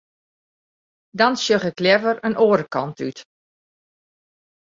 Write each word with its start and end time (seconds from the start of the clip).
Dan 1.19 1.33
sjoch 1.43 1.65
ik 1.71 1.79
leaver 1.85 2.15
in 2.27 2.39
oare 2.45 2.65
kant 2.73 2.97
út. 3.07 3.19